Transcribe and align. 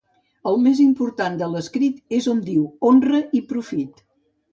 El 0.51 0.55
més 0.61 0.79
important 0.85 1.35
de 1.41 1.49
l'escrit 1.55 1.99
és 2.21 2.29
on 2.31 2.39
diu 2.47 2.63
honra 2.89 3.21
i 3.41 3.43
profit. 3.53 4.03